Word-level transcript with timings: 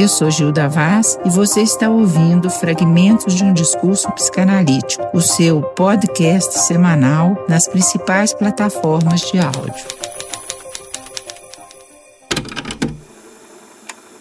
Eu 0.00 0.08
sou 0.08 0.30
Gilda 0.30 0.66
Vaz 0.66 1.18
e 1.26 1.28
você 1.28 1.60
está 1.60 1.90
ouvindo 1.90 2.48
Fragmentos 2.48 3.34
de 3.34 3.44
um 3.44 3.52
Discurso 3.52 4.10
Psicanalítico, 4.12 5.14
o 5.14 5.20
seu 5.20 5.60
podcast 5.60 6.58
semanal 6.58 7.44
nas 7.46 7.68
principais 7.68 8.32
plataformas 8.32 9.20
de 9.20 9.38
áudio. 9.38 9.86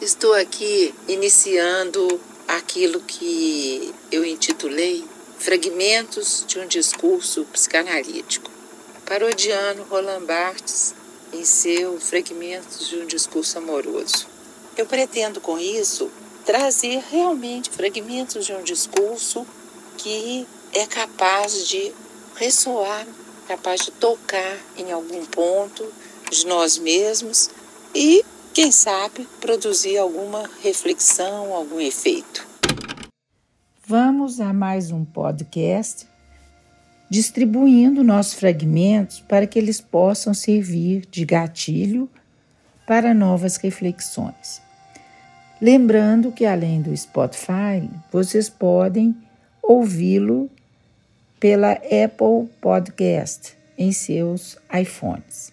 Estou 0.02 0.34
aqui 0.34 0.94
iniciando 1.08 2.20
aquilo 2.46 3.00
que 3.00 3.96
eu 4.12 4.26
intitulei 4.26 5.06
Fragmentos 5.38 6.44
de 6.46 6.60
um 6.60 6.68
Discurso 6.68 7.46
Psicanalítico. 7.54 8.52
Parodiando 9.06 9.84
Roland 9.84 10.26
Barthes 10.26 10.94
em 11.32 11.46
seu 11.46 11.98
Fragmentos 12.02 12.90
de 12.90 12.98
um 12.98 13.06
Discurso 13.06 13.58
Amoroso. 13.60 14.29
Eu 14.80 14.86
pretendo 14.86 15.42
com 15.42 15.60
isso 15.60 16.10
trazer 16.46 17.04
realmente 17.12 17.70
fragmentos 17.70 18.46
de 18.46 18.54
um 18.54 18.64
discurso 18.64 19.46
que 19.98 20.48
é 20.74 20.86
capaz 20.86 21.68
de 21.68 21.92
ressoar, 22.38 23.06
capaz 23.46 23.82
de 23.82 23.92
tocar 23.92 24.58
em 24.78 24.90
algum 24.90 25.26
ponto 25.26 25.86
de 26.32 26.48
nós 26.48 26.78
mesmos 26.78 27.50
e, 27.94 28.24
quem 28.54 28.72
sabe, 28.72 29.28
produzir 29.42 29.98
alguma 29.98 30.50
reflexão, 30.64 31.54
algum 31.54 31.82
efeito. 31.82 32.48
Vamos 33.86 34.40
a 34.40 34.54
mais 34.54 34.92
um 34.92 35.04
podcast 35.04 36.08
distribuindo 37.10 38.02
nossos 38.02 38.36
fragmentos 38.36 39.20
para 39.20 39.46
que 39.46 39.60
eles 39.60 39.82
possam 39.82 40.34
servir 40.34 41.06
de 41.06 41.26
gatilho 41.26 42.10
para 42.88 43.14
novas 43.14 43.58
reflexões. 43.58 44.69
Lembrando 45.62 46.32
que 46.32 46.46
além 46.46 46.82
do 46.82 46.96
Spotify, 46.96 47.90
vocês 48.10 48.48
podem 48.48 49.14
ouvi-lo 49.62 50.50
pela 51.38 51.74
Apple 51.74 52.50
Podcast 52.62 53.58
em 53.78 53.92
seus 53.92 54.58
iPhones. 54.74 55.52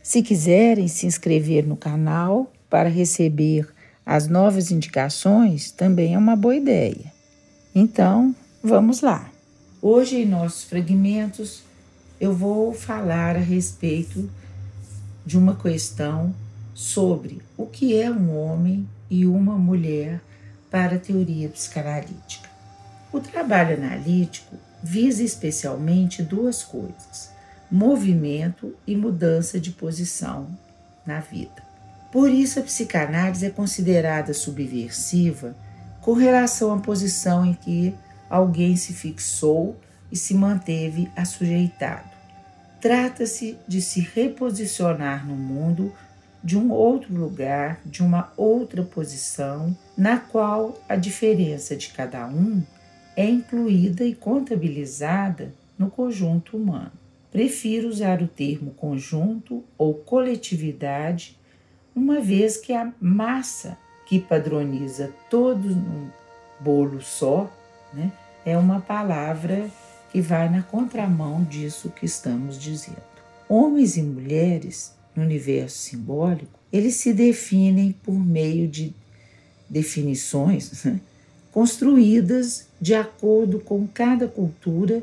Se 0.00 0.22
quiserem 0.22 0.86
se 0.86 1.06
inscrever 1.06 1.66
no 1.66 1.76
canal 1.76 2.52
para 2.70 2.88
receber 2.88 3.68
as 4.04 4.28
novas 4.28 4.70
indicações, 4.70 5.72
também 5.72 6.14
é 6.14 6.18
uma 6.18 6.36
boa 6.36 6.54
ideia. 6.54 7.12
Então, 7.74 8.32
vamos 8.62 9.00
lá. 9.00 9.28
Hoje, 9.82 10.22
em 10.22 10.26
nossos 10.26 10.62
fragmentos, 10.62 11.64
eu 12.20 12.32
vou 12.32 12.72
falar 12.72 13.34
a 13.34 13.40
respeito 13.40 14.30
de 15.24 15.36
uma 15.36 15.56
questão 15.56 16.32
sobre 16.72 17.42
o 17.56 17.66
que 17.66 17.96
é 17.96 18.08
um 18.08 18.36
homem 18.36 18.88
e 19.10 19.26
uma 19.26 19.56
mulher 19.56 20.20
para 20.70 20.96
a 20.96 20.98
teoria 20.98 21.48
psicanalítica. 21.48 22.48
O 23.12 23.20
trabalho 23.20 23.76
analítico 23.76 24.56
visa 24.82 25.22
especialmente 25.22 26.22
duas 26.22 26.62
coisas: 26.62 27.30
movimento 27.70 28.74
e 28.86 28.96
mudança 28.96 29.58
de 29.58 29.70
posição 29.70 30.48
na 31.06 31.20
vida. 31.20 31.64
Por 32.12 32.30
isso, 32.30 32.58
a 32.58 32.62
psicanálise 32.62 33.46
é 33.46 33.50
considerada 33.50 34.32
subversiva 34.32 35.56
com 36.00 36.12
relação 36.12 36.72
à 36.72 36.78
posição 36.78 37.44
em 37.44 37.54
que 37.54 37.94
alguém 38.30 38.76
se 38.76 38.92
fixou 38.92 39.76
e 40.10 40.16
se 40.16 40.34
manteve 40.34 41.10
assujeitado. 41.16 42.08
Trata-se 42.80 43.58
de 43.66 43.82
se 43.82 44.00
reposicionar 44.00 45.26
no 45.26 45.34
mundo 45.34 45.92
de 46.46 46.56
um 46.56 46.70
outro 46.70 47.12
lugar, 47.12 47.80
de 47.84 48.04
uma 48.04 48.32
outra 48.36 48.80
posição, 48.84 49.76
na 49.98 50.16
qual 50.16 50.80
a 50.88 50.94
diferença 50.94 51.74
de 51.74 51.88
cada 51.88 52.24
um 52.28 52.62
é 53.16 53.28
incluída 53.28 54.04
e 54.04 54.14
contabilizada 54.14 55.52
no 55.76 55.90
conjunto 55.90 56.56
humano. 56.56 56.92
Prefiro 57.32 57.88
usar 57.88 58.22
o 58.22 58.28
termo 58.28 58.70
conjunto 58.70 59.64
ou 59.76 59.92
coletividade, 59.92 61.36
uma 61.92 62.20
vez 62.20 62.56
que 62.56 62.72
a 62.72 62.92
massa 63.00 63.76
que 64.06 64.20
padroniza 64.20 65.12
todos 65.28 65.74
num 65.74 66.08
bolo 66.60 67.00
só, 67.00 67.52
né, 67.92 68.12
é 68.44 68.56
uma 68.56 68.80
palavra 68.80 69.68
que 70.12 70.20
vai 70.20 70.48
na 70.48 70.62
contramão 70.62 71.42
disso 71.42 71.90
que 71.90 72.06
estamos 72.06 72.56
dizendo. 72.56 73.02
Homens 73.48 73.96
e 73.96 74.02
mulheres 74.02 74.94
no 75.16 75.22
universo 75.22 75.78
simbólico, 75.78 76.58
eles 76.72 76.94
se 76.94 77.12
definem 77.12 77.92
por 78.02 78.14
meio 78.14 78.68
de 78.68 78.94
definições 79.68 80.84
né, 80.84 81.00
construídas 81.50 82.68
de 82.80 82.94
acordo 82.94 83.58
com 83.58 83.86
cada 83.86 84.28
cultura 84.28 85.02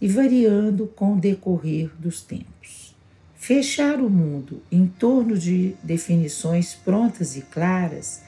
e 0.00 0.08
variando 0.08 0.86
com 0.88 1.14
o 1.14 1.20
decorrer 1.20 1.90
dos 1.98 2.20
tempos. 2.20 2.92
Fechar 3.36 4.00
o 4.00 4.10
mundo 4.10 4.62
em 4.70 4.86
torno 4.86 5.38
de 5.38 5.74
definições 5.82 6.74
prontas 6.74 7.36
e 7.36 7.42
claras 7.42 8.20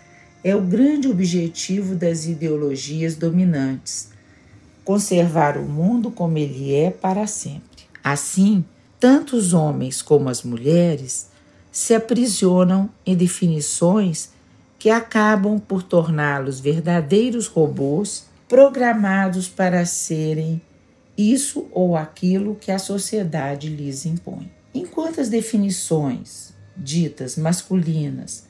é 0.42 0.54
o 0.54 0.60
grande 0.60 1.08
objetivo 1.08 1.94
das 1.94 2.26
ideologias 2.26 3.16
dominantes, 3.16 4.10
conservar 4.84 5.56
o 5.56 5.62
mundo 5.62 6.10
como 6.10 6.36
ele 6.36 6.74
é 6.74 6.90
para 6.90 7.26
sempre. 7.26 7.84
Assim, 8.02 8.64
tanto 9.04 9.36
os 9.36 9.52
homens 9.52 10.00
como 10.00 10.30
as 10.30 10.42
mulheres 10.42 11.28
se 11.70 11.92
aprisionam 11.92 12.88
em 13.04 13.14
definições 13.14 14.30
que 14.78 14.88
acabam 14.88 15.58
por 15.58 15.82
torná-los 15.82 16.58
verdadeiros 16.58 17.46
robôs 17.46 18.24
programados 18.48 19.46
para 19.46 19.84
serem 19.84 20.58
isso 21.18 21.66
ou 21.70 21.98
aquilo 21.98 22.54
que 22.54 22.72
a 22.72 22.78
sociedade 22.78 23.68
lhes 23.68 24.06
impõe. 24.06 24.50
Enquanto 24.72 25.20
as 25.20 25.28
definições 25.28 26.54
ditas 26.74 27.36
masculinas 27.36 28.44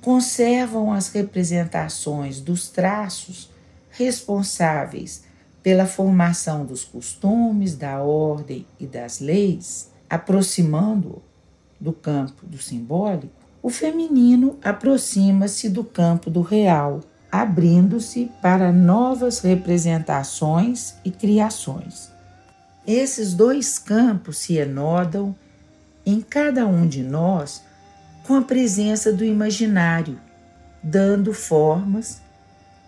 conservam 0.00 0.90
as 0.90 1.08
representações 1.08 2.40
dos 2.40 2.70
traços 2.70 3.50
responsáveis 3.90 5.24
pela 5.62 5.86
formação 5.86 6.64
dos 6.64 6.84
costumes, 6.84 7.76
da 7.76 8.00
ordem 8.00 8.66
e 8.80 8.86
das 8.86 9.20
leis, 9.20 9.90
aproximando 10.10 11.22
do 11.80 11.92
campo 11.92 12.46
do 12.46 12.58
simbólico, 12.58 13.32
o 13.62 13.70
feminino 13.70 14.58
aproxima-se 14.62 15.68
do 15.68 15.84
campo 15.84 16.28
do 16.28 16.42
real, 16.42 17.00
abrindo-se 17.30 18.30
para 18.42 18.72
novas 18.72 19.38
representações 19.38 20.94
e 21.04 21.10
criações. 21.10 22.10
Esses 22.84 23.32
dois 23.32 23.78
campos 23.78 24.38
se 24.38 24.56
enodam 24.56 25.34
em 26.04 26.20
cada 26.20 26.66
um 26.66 26.86
de 26.86 27.02
nós 27.02 27.62
com 28.26 28.34
a 28.34 28.42
presença 28.42 29.12
do 29.12 29.24
imaginário, 29.24 30.18
dando 30.82 31.32
formas 31.32 32.20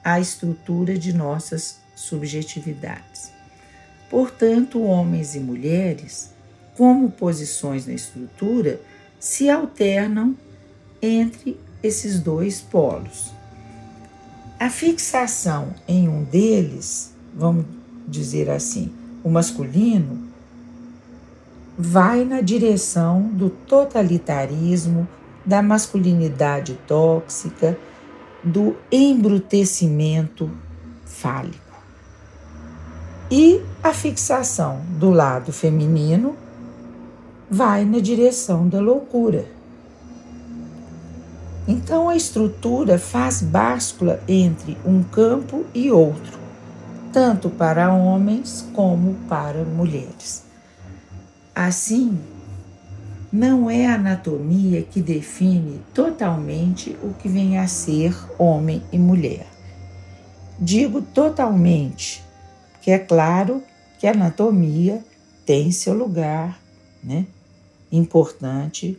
à 0.02 0.18
estrutura 0.18 0.98
de 0.98 1.12
nossas 1.12 1.83
subjetividades. 1.94 3.32
Portanto, 4.10 4.82
homens 4.82 5.34
e 5.34 5.40
mulheres, 5.40 6.32
como 6.76 7.10
posições 7.10 7.86
na 7.86 7.94
estrutura, 7.94 8.80
se 9.18 9.48
alternam 9.48 10.36
entre 11.00 11.58
esses 11.82 12.18
dois 12.18 12.60
polos. 12.60 13.32
A 14.58 14.70
fixação 14.70 15.74
em 15.86 16.08
um 16.08 16.24
deles, 16.24 17.12
vamos 17.34 17.66
dizer 18.06 18.50
assim, 18.50 18.92
o 19.22 19.28
masculino, 19.28 20.28
vai 21.76 22.24
na 22.24 22.40
direção 22.40 23.22
do 23.22 23.50
totalitarismo, 23.50 25.08
da 25.44 25.60
masculinidade 25.60 26.78
tóxica, 26.86 27.76
do 28.42 28.76
embrutecimento 28.92 30.50
fálico. 31.04 31.63
E 33.30 33.62
a 33.82 33.92
fixação 33.92 34.80
do 34.98 35.10
lado 35.10 35.52
feminino 35.52 36.36
vai 37.50 37.84
na 37.84 37.98
direção 37.98 38.68
da 38.68 38.80
loucura. 38.80 39.46
Então 41.66 42.10
a 42.10 42.16
estrutura 42.16 42.98
faz 42.98 43.40
báscula 43.40 44.20
entre 44.28 44.76
um 44.84 45.02
campo 45.02 45.64
e 45.74 45.90
outro, 45.90 46.38
tanto 47.12 47.48
para 47.48 47.92
homens 47.92 48.66
como 48.74 49.14
para 49.28 49.64
mulheres. 49.64 50.44
Assim, 51.54 52.18
não 53.32 53.70
é 53.70 53.86
a 53.86 53.94
anatomia 53.94 54.82
que 54.82 55.00
define 55.00 55.80
totalmente 55.94 56.96
o 57.02 57.14
que 57.14 57.28
vem 57.28 57.58
a 57.58 57.66
ser 57.66 58.14
homem 58.38 58.82
e 58.92 58.98
mulher. 58.98 59.46
Digo 60.58 61.00
totalmente 61.00 62.22
que 62.84 62.90
é 62.90 62.98
claro 62.98 63.62
que 63.98 64.06
a 64.06 64.12
anatomia 64.12 65.02
tem 65.46 65.72
seu 65.72 65.94
lugar, 65.94 66.60
né? 67.02 67.26
Importante 67.90 68.98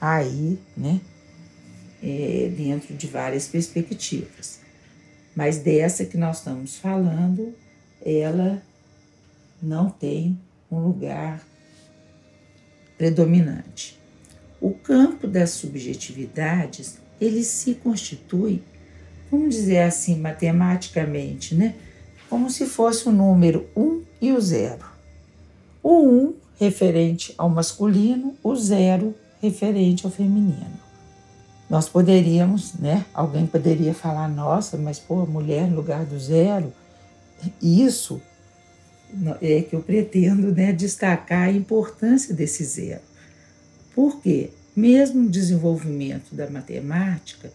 aí, 0.00 0.58
né? 0.76 1.00
é, 2.02 2.50
dentro 2.54 2.94
de 2.94 3.06
várias 3.06 3.46
perspectivas. 3.46 4.60
Mas 5.34 5.58
dessa 5.58 6.04
que 6.04 6.16
nós 6.16 6.38
estamos 6.38 6.76
falando, 6.76 7.54
ela 8.04 8.62
não 9.62 9.90
tem 9.90 10.38
um 10.70 10.80
lugar 10.80 11.42
predominante. 12.96 13.98
O 14.60 14.72
campo 14.72 15.26
das 15.28 15.50
subjetividades, 15.50 16.98
ele 17.20 17.44
se 17.44 17.74
constitui, 17.74 18.62
vamos 19.30 19.54
dizer 19.54 19.80
assim, 19.80 20.18
matematicamente, 20.18 21.54
né? 21.54 21.74
Como 22.28 22.50
se 22.50 22.66
fosse 22.66 23.08
o 23.08 23.12
número 23.12 23.66
1 23.76 24.02
e 24.20 24.32
o 24.32 24.40
0. 24.40 24.84
O 25.82 26.02
1 26.02 26.34
referente 26.58 27.34
ao 27.38 27.48
masculino, 27.48 28.34
o 28.42 28.54
0 28.54 29.14
referente 29.40 30.04
ao 30.04 30.12
feminino. 30.12 30.78
Nós 31.68 31.88
poderíamos, 31.88 32.74
né? 32.74 33.04
Alguém 33.12 33.46
poderia 33.46 33.92
falar, 33.92 34.28
nossa, 34.28 34.76
mas 34.76 34.98
pô, 34.98 35.26
mulher 35.26 35.68
no 35.68 35.76
lugar 35.76 36.04
do 36.04 36.18
zero. 36.18 36.72
Isso 37.60 38.20
é 39.40 39.62
que 39.62 39.76
eu 39.76 39.82
pretendo 39.82 40.52
né, 40.52 40.72
destacar 40.72 41.48
a 41.48 41.52
importância 41.52 42.34
desse 42.34 42.64
zero. 42.64 43.02
Porque, 43.94 44.50
mesmo 44.74 45.22
no 45.22 45.28
desenvolvimento 45.28 46.34
da 46.34 46.48
matemática, 46.48 47.52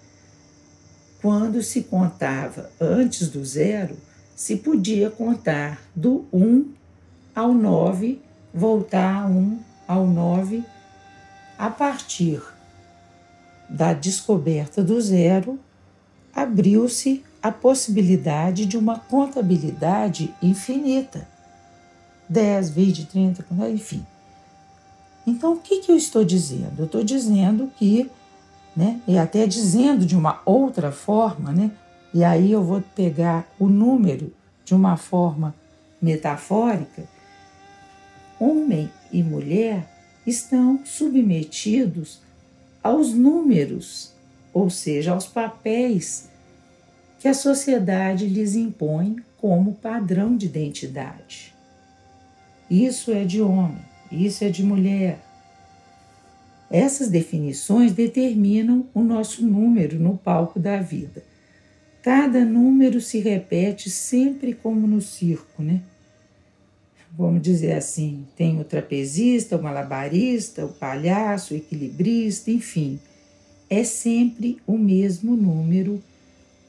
quando 1.21 1.63
se 1.63 1.83
contava 1.83 2.69
antes 2.79 3.29
do 3.29 3.43
zero, 3.43 3.97
se 4.35 4.57
podia 4.57 5.09
contar 5.09 5.81
do 5.95 6.25
1 6.33 6.71
ao 7.35 7.53
9, 7.53 8.21
voltar 8.53 9.29
1 9.29 9.59
ao 9.87 10.07
9, 10.07 10.63
a 11.57 11.69
partir 11.69 12.41
da 13.69 13.93
descoberta 13.93 14.83
do 14.83 14.99
zero, 15.01 15.59
abriu-se 16.35 17.23
a 17.41 17.51
possibilidade 17.51 18.65
de 18.65 18.77
uma 18.77 18.99
contabilidade 18.99 20.33
infinita 20.41 21.27
10, 22.29 22.69
20, 22.71 23.05
30, 23.05 23.45
enfim. 23.69 24.05
Então, 25.25 25.53
o 25.53 25.59
que, 25.59 25.79
que 25.79 25.91
eu 25.91 25.95
estou 25.95 26.23
dizendo? 26.23 26.73
Eu 26.79 26.85
estou 26.85 27.03
dizendo 27.03 27.71
que, 27.77 28.09
né, 28.75 28.99
e 29.07 29.17
até 29.17 29.45
dizendo 29.45 30.05
de 30.05 30.17
uma 30.17 30.41
outra 30.45 30.91
forma, 30.91 31.51
né, 31.51 31.71
e 32.13 32.23
aí 32.23 32.51
eu 32.51 32.63
vou 32.63 32.81
pegar 32.95 33.47
o 33.57 33.67
número 33.67 34.31
de 34.63 34.75
uma 34.75 34.97
forma 34.97 35.55
metafórica, 36.01 37.03
homem 38.39 38.89
e 39.11 39.23
mulher 39.23 39.89
estão 40.25 40.79
submetidos 40.85 42.21
aos 42.83 43.13
números, 43.13 44.13
ou 44.53 44.69
seja, 44.69 45.13
aos 45.13 45.25
papéis 45.25 46.29
que 47.19 47.27
a 47.27 47.33
sociedade 47.33 48.27
lhes 48.27 48.55
impõe 48.55 49.15
como 49.37 49.73
padrão 49.73 50.35
de 50.35 50.45
identidade. 50.45 51.53
Isso 52.69 53.11
é 53.11 53.23
de 53.23 53.41
homem, 53.41 53.83
isso 54.11 54.43
é 54.43 54.49
de 54.49 54.63
mulher. 54.63 55.19
Essas 56.69 57.09
definições 57.09 57.93
determinam 57.93 58.87
o 58.93 59.01
nosso 59.01 59.45
número 59.45 59.99
no 59.99 60.17
palco 60.17 60.59
da 60.59 60.77
vida. 60.77 61.23
Cada 62.03 62.43
número 62.43 62.99
se 62.99 63.19
repete 63.19 63.89
sempre 63.89 64.53
como 64.53 64.85
no 64.85 65.01
circo, 65.01 65.63
né? 65.63 65.81
Vamos 67.15 67.41
dizer 67.41 67.71
assim, 67.71 68.27
tem 68.35 68.59
o 68.59 68.65
trapezista, 68.65 69.55
o 69.55 69.63
malabarista, 69.63 70.65
o 70.65 70.73
palhaço, 70.73 71.53
o 71.53 71.57
equilibrista, 71.57 72.51
enfim. 72.51 72.99
É 73.69 73.85
sempre 73.85 74.59
o 74.67 74.77
mesmo 74.77 75.33
número 75.37 76.03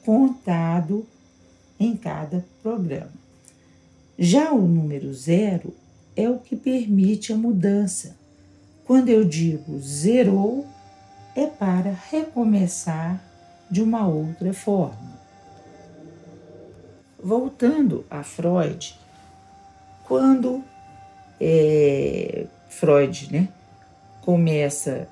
contado 0.05 1.05
em 1.77 1.97
cada 1.97 2.45
programa. 2.63 3.11
Já 4.17 4.53
o 4.53 4.65
número 4.65 5.13
zero 5.13 5.75
é 6.15 6.29
o 6.29 6.39
que 6.39 6.55
permite 6.55 7.33
a 7.33 7.35
mudança. 7.35 8.15
Quando 8.85 9.09
eu 9.09 9.25
digo 9.25 9.77
zerou, 9.79 10.65
é 11.35 11.45
para 11.45 11.91
recomeçar 12.09 13.21
de 13.69 13.81
uma 13.81 14.07
outra 14.07 14.53
forma. 14.53 15.14
Voltando 17.25 18.05
a 18.07 18.21
Freud, 18.21 18.95
quando 20.03 20.63
é, 21.41 22.45
Freud 22.69 23.33
né, 23.33 23.49
começa 24.21 25.09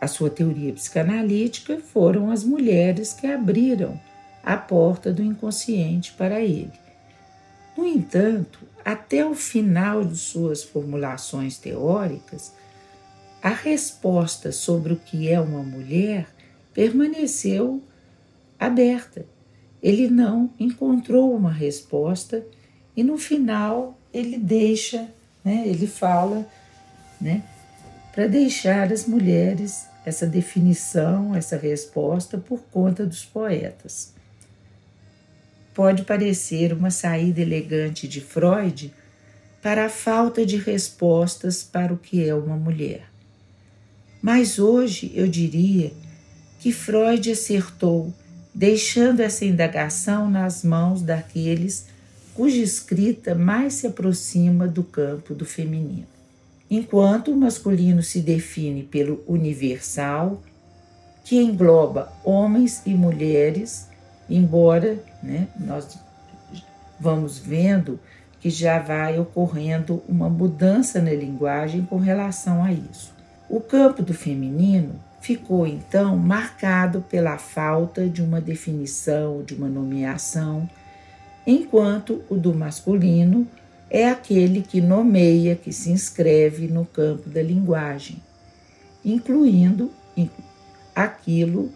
a 0.00 0.08
sua 0.08 0.28
teoria 0.28 0.72
psicanalítica, 0.72 1.78
foram 1.78 2.32
as 2.32 2.42
mulheres 2.42 3.12
que 3.12 3.28
abriram 3.28 3.96
a 4.42 4.56
porta 4.56 5.12
do 5.12 5.22
inconsciente 5.22 6.12
para 6.14 6.40
ele. 6.40 6.72
No 7.78 7.86
entanto, 7.86 8.58
até 8.84 9.24
o 9.24 9.32
final 9.32 10.04
de 10.04 10.16
suas 10.16 10.64
formulações 10.64 11.58
teóricas, 11.58 12.52
a 13.40 13.50
resposta 13.50 14.50
sobre 14.50 14.94
o 14.94 14.96
que 14.96 15.28
é 15.28 15.40
uma 15.40 15.62
mulher 15.62 16.26
permaneceu 16.74 17.80
aberta. 18.58 19.35
Ele 19.82 20.08
não 20.08 20.50
encontrou 20.58 21.34
uma 21.34 21.52
resposta 21.52 22.44
e 22.96 23.02
no 23.02 23.18
final 23.18 23.98
ele 24.12 24.38
deixa, 24.38 25.08
né, 25.44 25.64
ele 25.66 25.86
fala, 25.86 26.46
né, 27.20 27.42
para 28.12 28.26
deixar 28.26 28.92
as 28.92 29.06
mulheres 29.06 29.86
essa 30.04 30.26
definição, 30.26 31.34
essa 31.34 31.56
resposta 31.56 32.38
por 32.38 32.60
conta 32.70 33.04
dos 33.04 33.24
poetas 33.24 34.14
pode 35.76 36.04
parecer 36.04 36.72
uma 36.72 36.90
saída 36.90 37.42
elegante 37.42 38.08
de 38.08 38.18
Freud 38.22 38.94
para 39.60 39.84
a 39.84 39.88
falta 39.90 40.46
de 40.46 40.56
respostas 40.56 41.62
para 41.62 41.92
o 41.92 41.98
que 41.98 42.26
é 42.26 42.34
uma 42.34 42.56
mulher. 42.56 43.10
Mas 44.22 44.58
hoje 44.58 45.12
eu 45.14 45.28
diria 45.28 45.92
que 46.60 46.72
Freud 46.72 47.30
acertou, 47.30 48.10
deixando 48.56 49.20
essa 49.20 49.44
indagação 49.44 50.30
nas 50.30 50.64
mãos 50.64 51.02
daqueles 51.02 51.88
cuja 52.32 52.56
escrita 52.56 53.34
mais 53.34 53.74
se 53.74 53.86
aproxima 53.86 54.66
do 54.66 54.82
campo 54.82 55.34
do 55.34 55.44
feminino. 55.44 56.06
Enquanto 56.70 57.30
o 57.30 57.36
masculino 57.36 58.02
se 58.02 58.22
define 58.22 58.82
pelo 58.82 59.22
universal, 59.26 60.42
que 61.22 61.36
engloba 61.36 62.10
homens 62.24 62.80
e 62.86 62.94
mulheres, 62.94 63.88
embora 64.28 64.98
né, 65.22 65.48
nós 65.60 65.98
vamos 66.98 67.38
vendo 67.38 68.00
que 68.40 68.48
já 68.48 68.78
vai 68.78 69.18
ocorrendo 69.18 70.02
uma 70.08 70.30
mudança 70.30 70.98
na 71.02 71.12
linguagem 71.12 71.84
com 71.84 71.98
relação 71.98 72.64
a 72.64 72.72
isso. 72.72 73.12
O 73.50 73.60
campo 73.60 74.02
do 74.02 74.14
feminino 74.14 74.98
ficou 75.26 75.66
então 75.66 76.16
marcado 76.16 77.00
pela 77.00 77.36
falta 77.36 78.08
de 78.08 78.22
uma 78.22 78.40
definição, 78.40 79.42
de 79.42 79.54
uma 79.54 79.68
nomeação, 79.68 80.70
enquanto 81.44 82.22
o 82.30 82.36
do 82.36 82.54
masculino 82.54 83.44
é 83.90 84.08
aquele 84.08 84.62
que 84.62 84.80
nomeia, 84.80 85.56
que 85.56 85.72
se 85.72 85.90
inscreve 85.90 86.68
no 86.68 86.86
campo 86.86 87.28
da 87.28 87.42
linguagem, 87.42 88.22
incluindo 89.04 89.90
aquilo 90.94 91.72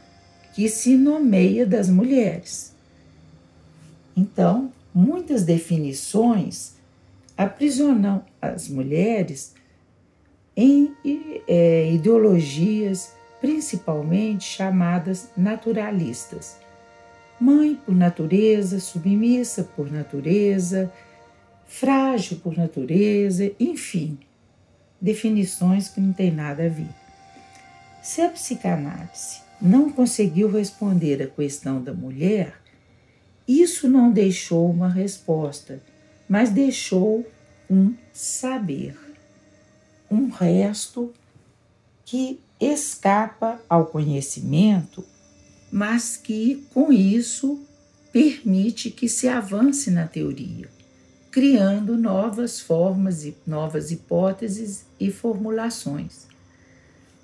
que 0.55 0.69
se 0.69 0.97
nomeia 0.97 1.67
das 1.67 1.91
mulheres. 1.91 2.73
Então, 4.17 4.73
muitas 4.95 5.43
definições 5.43 6.75
aprisionam 7.37 8.25
as 8.41 8.69
mulheres 8.69 9.55
em 10.57 10.95
é, 11.49 11.93
ideologias 11.93 13.19
principalmente 13.41 14.45
chamadas 14.45 15.31
naturalistas. 15.37 16.59
Mãe 17.41 17.75
por 17.75 17.95
natureza, 17.95 18.79
submissa 18.79 19.65
por 19.65 19.91
natureza, 19.91 20.93
frágil 21.67 22.39
por 22.39 22.57
natureza, 22.57 23.51
enfim, 23.59 24.19
definições 25.01 25.89
que 25.89 26.01
não 26.01 26.13
têm 26.13 26.31
nada 26.31 26.67
a 26.67 26.69
ver. 26.69 26.91
Se 28.03 28.21
a 28.21 28.29
psicanálise 28.29 29.41
não 29.61 29.91
conseguiu 29.91 30.51
responder 30.51 31.23
à 31.23 31.27
questão 31.27 31.83
da 31.83 31.93
mulher, 31.93 32.55
isso 33.47 33.89
não 33.89 34.13
deixou 34.13 34.71
uma 34.71 34.89
resposta, 34.89 35.83
mas 36.29 36.51
deixou 36.51 37.27
um 37.71 37.95
saber, 38.13 38.97
um 40.11 40.29
resto 40.29 41.13
que 42.11 42.41
escapa 42.59 43.61
ao 43.69 43.87
conhecimento, 43.87 45.05
mas 45.71 46.17
que 46.17 46.67
com 46.75 46.93
isso 46.93 47.65
permite 48.13 48.91
que 48.91 49.09
se 49.09 49.29
avance 49.29 49.93
na 49.93 50.09
teoria, 50.09 50.69
criando 51.31 51.97
novas 51.97 52.59
formas 52.59 53.25
e 53.25 53.37
novas 53.47 53.93
hipóteses 53.93 54.87
e 54.99 55.13
formulações. 55.13 56.27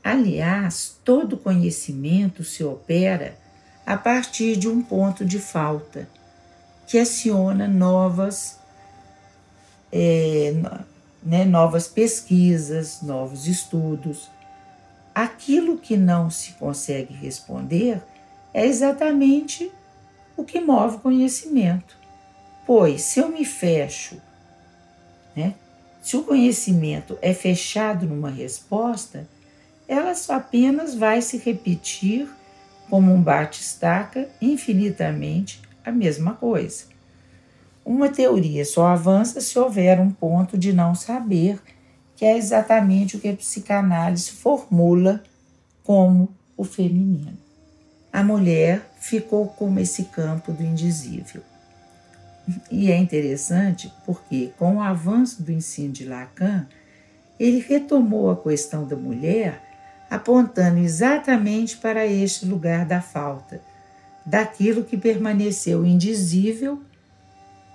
Aliás, 0.05 0.97
todo 1.05 1.37
conhecimento 1.37 2.45
se 2.45 2.63
opera 2.63 3.37
a 3.85 3.97
partir 3.97 4.57
de 4.57 4.69
um 4.69 4.81
ponto 4.81 5.25
de 5.25 5.41
falta, 5.41 6.09
que 6.87 6.97
aciona 6.97 7.67
novas, 7.67 8.57
é, 9.91 10.55
né, 11.25 11.45
novas 11.45 11.89
pesquisas, 11.89 13.03
novos 13.03 13.49
estudos. 13.49 14.36
Aquilo 15.17 15.79
que 15.79 15.97
não 15.97 16.29
se 16.29 16.53
consegue 16.53 17.15
responder 17.15 18.03
é 18.53 18.67
exatamente 18.67 19.73
o 20.37 20.45
que 20.45 20.61
move 20.61 20.97
o 20.97 21.01
conhecimento. 21.01 21.97
Pois, 22.67 23.01
se 23.01 23.21
eu 23.21 23.31
me 23.31 23.43
fecho, 23.43 24.21
né, 25.35 25.55
se 26.03 26.19
o 26.19 26.23
conhecimento 26.23 27.17
é 27.23 27.33
fechado 27.33 28.05
numa 28.05 28.29
resposta, 28.29 29.27
ela 29.89 30.15
só 30.15 30.35
apenas 30.35 30.95
vai 30.95 31.23
se 31.23 31.39
repetir 31.39 32.29
como 32.91 33.11
um 33.11 33.23
bate-estaca 33.23 34.29
infinitamente 34.39 35.63
a 35.83 35.91
mesma 35.91 36.35
coisa. 36.35 36.85
Uma 37.83 38.11
teoria 38.11 38.67
só 38.67 38.89
avança 38.89 39.41
se 39.41 39.59
houver 39.59 39.99
um 39.99 40.11
ponto 40.11 40.59
de 40.59 40.75
não 40.75 40.95
saber, 40.95 41.59
que 42.17 42.25
é 42.25 42.37
exatamente 42.37 43.17
o 43.17 43.21
que 43.21 43.29
a 43.29 43.37
psicanálise 43.37 44.31
formula 44.31 45.23
como 45.85 46.35
o 46.57 46.65
feminino. 46.65 47.37
A 48.13 48.25
mulher 48.25 48.91
ficou 48.99 49.47
como 49.49 49.79
esse 49.79 50.05
campo 50.05 50.51
do 50.51 50.63
indizível. 50.63 51.43
E 52.71 52.91
é 52.91 52.97
interessante 52.97 53.93
porque, 54.05 54.53
com 54.59 54.77
o 54.77 54.81
avanço 54.81 55.43
do 55.43 55.53
ensino 55.53 55.93
de 55.93 56.05
Lacan, 56.05 56.67
ele 57.39 57.61
retomou 57.61 58.31
a 58.31 58.37
questão 58.37 58.87
da 58.87 58.97
mulher 58.97 59.63
apontando 60.09 60.79
exatamente 60.79 61.77
para 61.77 62.07
este 62.07 62.47
lugar 62.47 62.87
da 62.87 63.01
falta, 63.01 63.61
daquilo 64.25 64.85
que 64.85 64.97
permaneceu 64.97 65.85
indizível, 65.85 66.81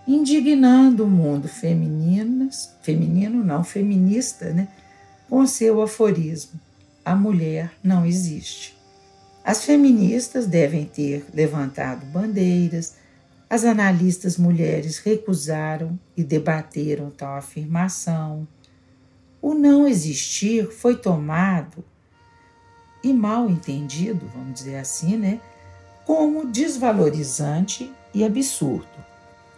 indignando 0.08 1.06
o 1.06 1.10
mundo 1.10 1.48
feminino, 1.48 2.50
feminino 2.82 3.44
não, 3.44 3.64
feminista, 3.64 4.52
né, 4.52 4.68
com 5.30 5.46
seu 5.46 5.82
aforismo: 5.82 6.60
a 7.04 7.16
mulher 7.16 7.72
não 7.84 8.06
existe. 8.06 8.78
As 9.44 9.64
feministas 9.66 10.46
devem 10.46 10.86
ter 10.86 11.26
levantado 11.34 12.06
bandeiras, 12.06 12.96
as 13.50 13.66
analistas 13.66 14.38
mulheres 14.38 15.00
recusaram 15.00 16.00
e 16.16 16.24
debateram 16.24 17.10
tal 17.10 17.36
afirmação. 17.36 18.48
O 19.42 19.54
não 19.54 19.88
existir 19.88 20.72
foi 20.72 20.96
tomado 20.96 21.84
e 23.04 23.12
mal 23.12 23.50
entendido, 23.50 24.30
vamos 24.34 24.54
dizer 24.54 24.78
assim, 24.78 25.18
né, 25.18 25.42
como 26.06 26.46
desvalorizante 26.46 27.92
e 28.14 28.24
absurdo. 28.24 29.11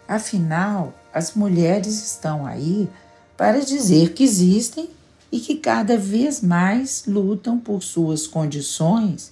Afinal, 0.08 0.94
as 1.14 1.34
mulheres 1.34 2.04
estão 2.04 2.46
aí 2.46 2.90
para 3.38 3.60
dizer 3.60 4.14
que 4.14 4.24
existem 4.24 4.90
e 5.32 5.40
que 5.40 5.56
cada 5.56 5.98
vez 5.98 6.42
mais 6.42 7.04
lutam 7.08 7.60
por 7.60 7.82
suas 7.82 8.28
condições 8.28 9.32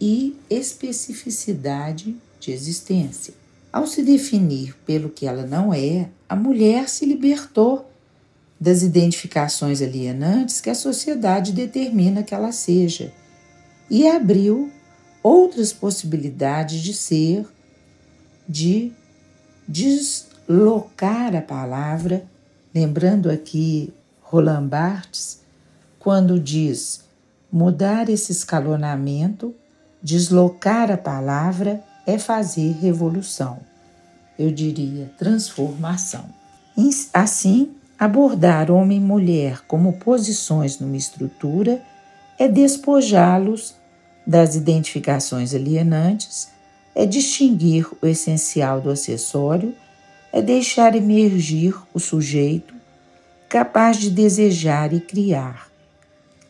e 0.00 0.36
especificidade 0.48 2.16
de 2.38 2.52
existência. 2.52 3.34
Ao 3.72 3.86
se 3.86 4.02
definir 4.02 4.76
pelo 4.84 5.10
que 5.10 5.26
ela 5.26 5.46
não 5.46 5.72
é, 5.72 6.08
a 6.28 6.34
mulher 6.34 6.88
se 6.88 7.06
libertou 7.06 7.88
das 8.60 8.82
identificações 8.82 9.80
alienantes 9.80 10.60
que 10.60 10.68
a 10.68 10.74
sociedade 10.74 11.52
determina 11.52 12.22
que 12.22 12.34
ela 12.34 12.52
seja 12.52 13.12
e 13.88 14.06
abriu 14.06 14.70
outras 15.22 15.72
possibilidades 15.72 16.80
de 16.80 16.92
ser, 16.92 17.46
de 18.48 18.92
deslocar 19.70 21.36
a 21.36 21.40
palavra, 21.40 22.24
lembrando 22.74 23.30
aqui 23.30 23.94
Roland 24.20 24.66
Barthes, 24.66 25.42
quando 25.98 26.40
diz 26.40 27.04
mudar 27.52 28.08
esse 28.08 28.32
escalonamento, 28.32 29.54
deslocar 30.02 30.90
a 30.90 30.96
palavra 30.96 31.84
é 32.04 32.18
fazer 32.18 32.72
revolução. 32.80 33.60
Eu 34.36 34.50
diria 34.50 35.12
transformação. 35.16 36.24
Assim, 37.12 37.70
abordar 37.98 38.70
homem 38.70 38.98
e 38.98 39.00
mulher 39.00 39.60
como 39.68 39.92
posições 39.98 40.80
numa 40.80 40.96
estrutura 40.96 41.80
é 42.38 42.48
despojá-los 42.48 43.74
das 44.26 44.56
identificações 44.56 45.54
alienantes, 45.54 46.48
é 46.94 47.06
distinguir 47.06 47.86
o 48.00 48.06
essencial 48.06 48.80
do 48.80 48.90
acessório, 48.90 49.74
é 50.32 50.40
deixar 50.40 50.94
emergir 50.94 51.74
o 51.92 51.98
sujeito 51.98 52.74
capaz 53.48 53.96
de 53.96 54.10
desejar 54.10 54.92
e 54.92 55.00
criar, 55.00 55.68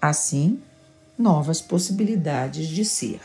assim, 0.00 0.61
novas 1.18 1.61
possibilidades 1.61 2.68
de 2.68 2.85
ser. 2.85 3.20